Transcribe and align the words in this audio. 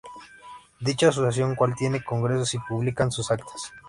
Dicha 0.79 1.09
asociación 1.09 1.53
cual 1.53 1.75
tiene 1.75 2.03
congresos 2.03 2.55
y 2.55 2.59
publican 2.67 3.11
sus 3.11 3.29
actas. 3.29 3.71